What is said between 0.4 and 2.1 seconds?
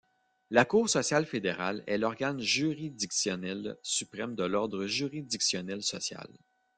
La Cour sociale fédérale est